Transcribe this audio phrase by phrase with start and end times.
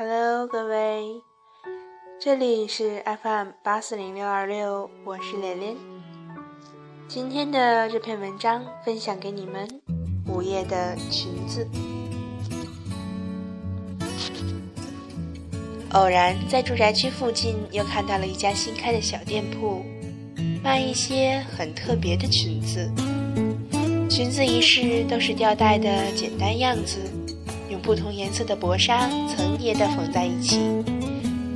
[0.00, 1.20] Hello，各位，
[2.20, 5.74] 这里是 FM 八四零六二六，我是连连。
[7.08, 9.68] 今天的这篇文章分享给你们：
[10.28, 11.66] 午夜的裙子。
[15.94, 19.84] 偶然在住宅区附近又看到了一家新开的小店铺，
[20.62, 22.88] 卖一些很特别的裙子。
[24.08, 27.00] 裙子一式都是吊带的简单样子。
[27.88, 30.58] 不同颜色的薄纱层叠的缝在一起，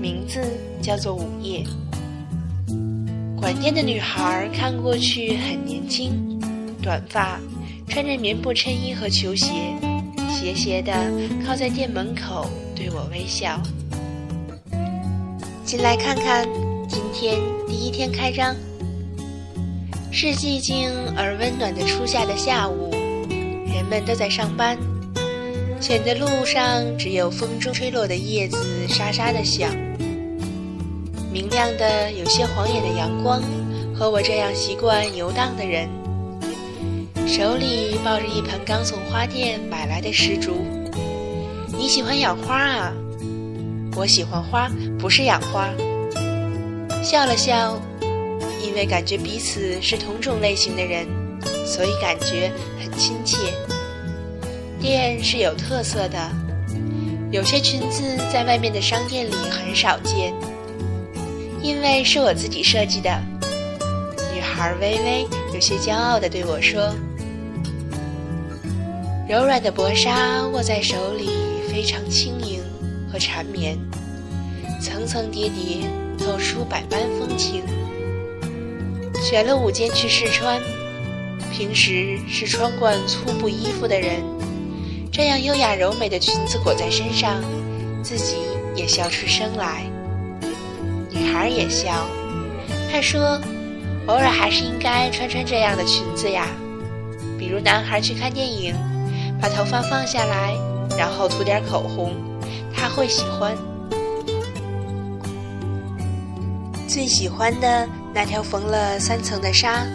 [0.00, 0.40] 名字
[0.80, 1.62] 叫做午夜。
[3.36, 6.40] 管店的女孩看过去很年轻，
[6.80, 7.38] 短发，
[7.86, 9.76] 穿着棉布衬衣和球鞋，
[10.30, 10.94] 斜斜的
[11.46, 13.60] 靠在店门口对我微笑。
[15.66, 16.48] 进来看看，
[16.88, 18.56] 今天第一天开张。
[20.10, 22.90] 是寂静而温暖的初夏的下午，
[23.66, 24.78] 人们都在上班。
[25.82, 29.68] 浅的路上只有风中吹落的叶子沙沙的响，
[31.32, 33.42] 明亮的有些晃眼的阳光，
[33.92, 35.88] 和我这样习惯游荡的人，
[37.26, 40.64] 手里抱着一盆刚从花店买来的石竹。
[41.76, 42.92] 你喜欢养花啊？
[43.96, 45.68] 我喜欢花，不是养花。
[47.02, 47.76] 笑了笑，
[48.64, 51.08] 因为感觉彼此是同种类型的人，
[51.66, 53.36] 所以感觉很亲切。
[54.82, 56.18] 店是有特色的，
[57.30, 58.02] 有些裙子
[58.32, 60.34] 在外面的商店里很少见，
[61.62, 63.08] 因为是我自己设计的。
[64.34, 66.92] 女孩微微有些骄傲地对我说
[69.30, 71.30] ：“柔软的薄纱握在手里，
[71.70, 72.60] 非常轻盈
[73.10, 73.78] 和缠绵，
[74.80, 75.88] 层层叠叠，
[76.18, 77.62] 透出百般风情。
[79.22, 80.60] 选了五件去试穿，
[81.52, 84.20] 平时是穿惯粗布衣服的人。”
[85.12, 87.42] 这样优雅柔美的裙子裹在身上，
[88.02, 88.36] 自己
[88.74, 89.82] 也笑出声来。
[91.10, 92.06] 女孩也笑，
[92.90, 93.38] 她说
[94.08, 96.46] ：“偶尔还是应该穿穿这样的裙子呀。
[97.38, 98.74] 比如男孩去看电影，
[99.38, 100.54] 把头发放下来，
[100.96, 102.14] 然后涂点口红，
[102.74, 103.54] 他会喜欢。
[106.88, 109.86] 最喜欢的那条缝了三层的纱，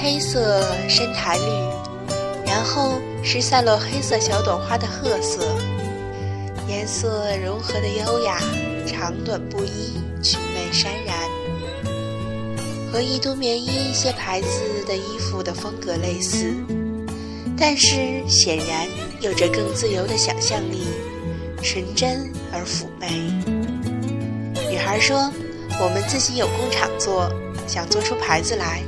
[0.00, 1.42] 黑色深苔绿。”
[2.46, 5.44] 然后是散落黑色小朵花的褐色，
[6.68, 8.38] 颜色柔和的优雅，
[8.86, 11.18] 长短不一，裙袂潸然，
[12.92, 14.48] 和宜都棉衣一些牌子
[14.86, 16.54] 的衣服的风格类似，
[17.58, 17.96] 但是
[18.28, 18.86] 显然
[19.20, 20.86] 有着更自由的想象力，
[21.64, 23.08] 纯真而妩媚。
[24.70, 25.32] 女孩说
[25.82, 27.28] ：“我们自己有工厂做，
[27.66, 28.80] 想做出牌子来。”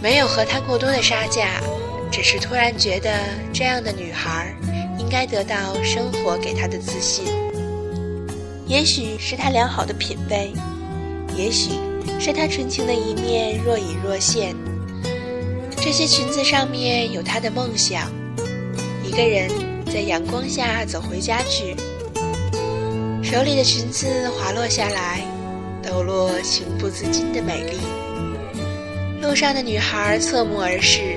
[0.00, 1.60] 没有和他过多的杀价，
[2.10, 3.10] 只是突然觉得
[3.52, 4.54] 这样的女孩
[4.98, 7.24] 应该得到生活给她的自信。
[8.66, 10.52] 也许是她良好的品味，
[11.36, 11.70] 也许
[12.18, 14.54] 是她纯情的一面若隐若现。
[15.76, 18.10] 这些裙子上面有她的梦想：
[19.04, 19.48] 一个人
[19.86, 21.76] 在阳光下走回家去，
[23.22, 25.20] 手里的裙子滑落下来，
[25.82, 27.78] 抖落情不自禁的美丽。
[29.22, 31.16] 路上的女孩侧目而视，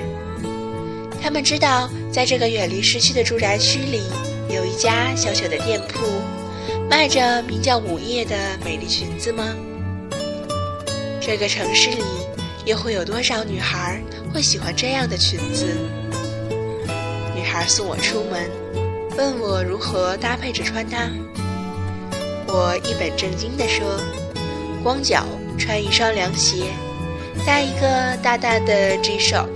[1.22, 4.02] 他们知道，在这个远离市区的住宅区里，
[4.50, 6.06] 有一家小小的店铺，
[6.90, 9.56] 卖着名叫“午夜”的美丽裙子吗？
[11.22, 12.04] 这个城市里，
[12.66, 14.02] 又会有多少女孩
[14.34, 15.66] 会喜欢这样的裙子？
[17.36, 18.50] 女孩送我出门，
[19.18, 21.10] 问我如何搭配着穿它。
[22.48, 23.86] 我一本正经地说
[24.82, 25.24] ：“光脚
[25.58, 26.64] 穿一双凉鞋。”
[27.46, 29.48] 搭一个大大的 G-Shock，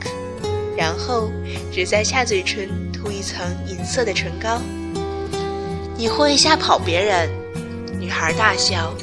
[0.77, 1.31] 然后
[1.71, 4.61] 只在下嘴唇涂一层银色的唇膏。
[5.95, 7.29] 你会吓跑别人？
[7.99, 8.93] 女孩大笑。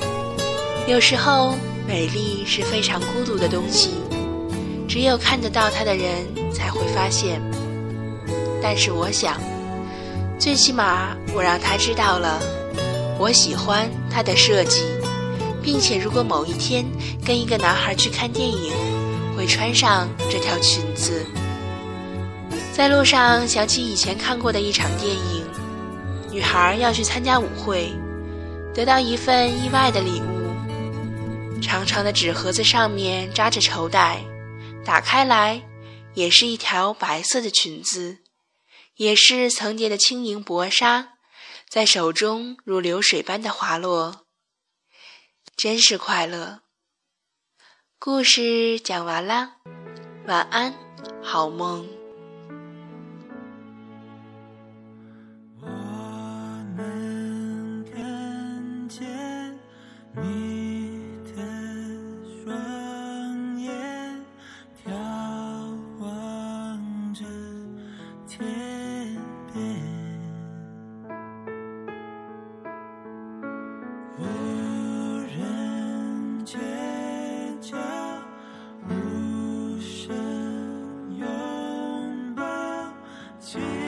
[0.87, 1.55] 有时候，
[1.87, 3.91] 美丽是非常孤独的东西，
[4.89, 7.41] 只有看得到它的人才会发现。
[8.63, 9.41] 但是我想，
[10.39, 12.41] 最起码我让他知道了，
[13.19, 14.83] 我喜欢它的设计。
[15.63, 16.85] 并且，如果某一天
[17.25, 18.73] 跟一个男孩去看电影，
[19.37, 21.25] 会穿上这条裙子。
[22.73, 25.45] 在路上想起以前看过的一场电影，
[26.31, 27.93] 女孩要去参加舞会，
[28.73, 31.61] 得到一份意外的礼物。
[31.61, 34.25] 长长的纸盒子上面扎着绸带，
[34.83, 35.63] 打开来
[36.15, 38.19] 也是一条白色的裙子，
[38.97, 41.19] 也是层叠的轻盈薄纱，
[41.69, 44.25] 在手中如流水般的滑落。
[45.55, 46.61] 真是快乐。
[47.99, 49.57] 故事讲完了，
[50.27, 50.75] 晚安，
[51.23, 52.00] 好梦。
[83.53, 83.80] to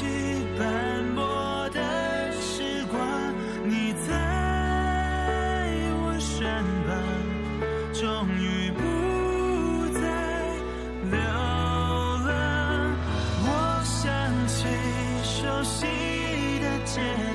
[0.00, 0.06] 去
[0.58, 2.98] 斑驳的时光，
[3.66, 4.08] 你在
[6.00, 6.40] 我身
[6.86, 6.96] 旁，
[7.92, 8.80] 终于不
[9.92, 10.00] 再
[11.10, 11.20] 流
[12.24, 12.96] 浪，
[13.44, 13.48] 我
[13.84, 14.00] 想
[14.46, 14.64] 起
[15.22, 15.84] 熟悉
[16.60, 17.29] 的街。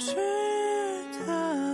[0.00, 0.14] 值
[1.26, 1.69] 得。